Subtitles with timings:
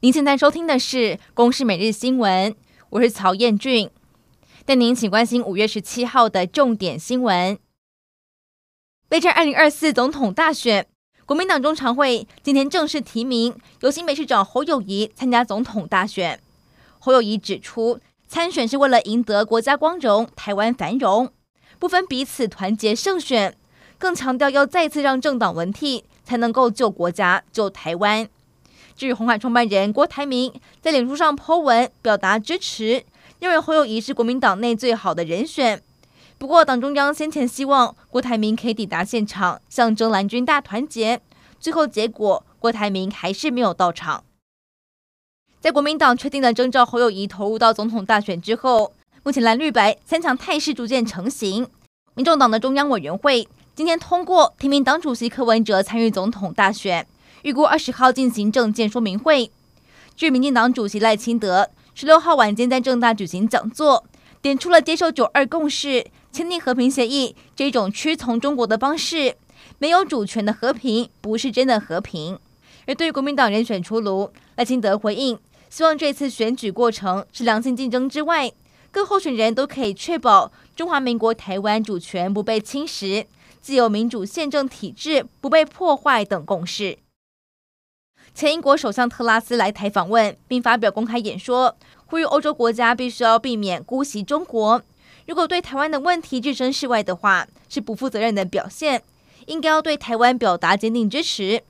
[0.00, 0.96] 您现在收听的是
[1.34, 2.52] 《公视每日新闻》，
[2.90, 3.90] 我是曹彦俊，
[4.64, 7.58] 带您请关心五月十七号的重点新闻。
[9.08, 10.86] 备战二零二四总统大选，
[11.26, 16.40] 国民党中常会今天正式提名由新北市长侯友谊参加总统大选。
[17.00, 21.32] 侯友谊指出，参选是为了赢得国家光荣、台湾繁荣，
[21.80, 23.56] 不分彼此，团结胜选。
[23.98, 28.28] 更强调要再次让政党轮替，才能够救国家、救台湾。
[28.98, 33.04] 至于鸿海创办人郭台铭在脸书上 po 文表达支持，
[33.38, 35.80] 认为侯友谊是国民党内最好的人选。
[36.36, 41.20] 不过，党中央先前希望郭台铭可以抵达现场，象征蓝军大团结。
[41.60, 44.24] 最后结果，郭台铭还是没有到场。
[45.60, 51.68] 在国民党确定了征召侯友谊投入到总统大选之后，目前蓝绿白三强态势逐渐成型。
[52.14, 57.06] 民众党的中央委员会今天通过提名党主席柯文哲参与总统大选。
[57.48, 59.50] 预估二十号进行政见说明会。
[60.14, 64.04] 据民进党主席赖清德十六号晚间在政大举行讲座，
[64.42, 69.34] 点出了接受九二共识、签订和平协议这种屈从中国的方式，
[69.78, 72.38] 没有主权的和平不是真的和平。
[72.86, 75.38] 而对于国民党人选出炉，赖清德回应，
[75.70, 78.52] 希望这次选举过程是良性竞争之外，
[78.90, 83.24] 各候选人都可以确保中华民国台湾主权不被侵蚀，
[83.62, 86.98] 自由民主宪政体制不被破坏等共识。
[88.38, 94.80] 前英国首相特拉斯来台访问，并发表公开演说，呼吁欧洲国家必须要避免姑息中国。
[95.26, 99.02] 如果对台湾的问题置身事外的话，是不负责任的表现，
[99.46, 101.64] 应该要对台湾表达坚定支持。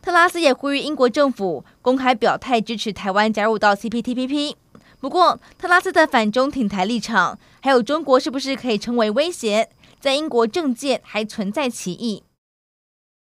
[0.00, 4.54] 特拉斯也呼吁英国政府公开表态支持台湾加入到 CPTPP。
[5.00, 12.22] 不过，特拉斯的反中挺台立场，还有中国是不是可以称为威胁，在英国政界还存在歧义。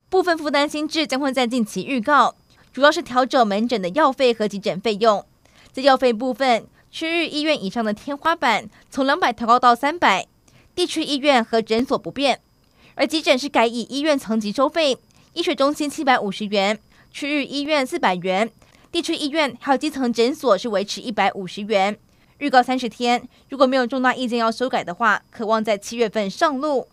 [0.09, 2.35] 部分负担新制将会在近期预告。
[2.73, 5.25] 主要是调整门诊的药费和急诊费用，
[5.73, 10.25] 在药费部分，区域医院以上的天花板从两百调高到三百，
[10.73, 12.37] 地区医院和诊所不变；
[12.95, 14.97] 而急诊是改以医院层级收费，
[15.33, 16.79] 医学中心七百五十元，
[17.11, 18.49] 区域医院四百元，
[18.89, 21.97] 地区医院还有基层诊所是维持一百五十元。
[22.37, 26.87] 预告三十天，如果没有重大意见要修改的话，可望在七月份上路。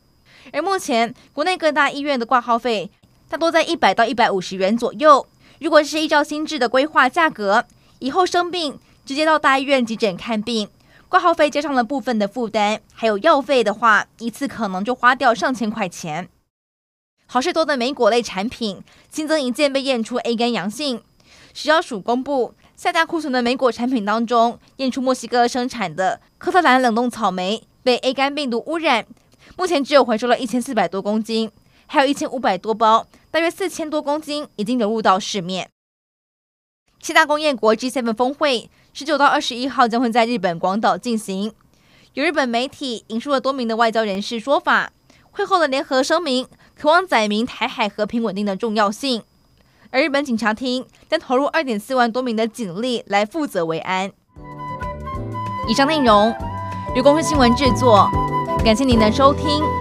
[0.53, 2.91] 而目前国内各大医院的挂号费
[3.29, 5.25] 大多在一百到一百五十元左右。
[5.59, 7.65] 如果是依照新制的规划价格，
[7.99, 10.69] 以后生病直接到大医院急诊看病，
[11.09, 16.29] 挂号费加上了部分的负担，还有药费的话，一次可能就花掉上千块钱。
[17.27, 21.03] 好市多的莓果类产品新增一件被验出 A 肝阳性，
[21.53, 29.05] 食药署公布下架库存的莓果产品当中，验出墨西哥生产的科特兰冷冻草莓被 A 肝病毒污染，
[29.57, 31.51] 目前只有回收了一千四百多公斤。
[31.89, 35.71] 还有一千五百多包，大约四千多公斤已经流入到市面。
[37.01, 41.53] 七大工业国 G7 峰会十九到二十一号将会在日本广岛进行。
[42.15, 44.93] 有日本媒体引述了多名的外交人士说法，
[45.31, 46.47] 会后的联合声明
[46.77, 49.23] 渴望载明台海和平稳定的重要性。
[49.91, 54.13] 而日本警察厅将投入二点四万多名的警力来负责维安。
[55.67, 56.35] 以上内容
[56.95, 58.11] 由公司新闻制作，
[58.65, 59.78] 感谢您的收听。